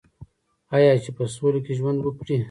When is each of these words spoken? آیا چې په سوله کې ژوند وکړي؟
آیا 0.75 0.91
چې 1.03 1.11
په 1.17 1.23
سوله 1.35 1.59
کې 1.65 1.73
ژوند 1.79 1.99
وکړي؟ 2.03 2.37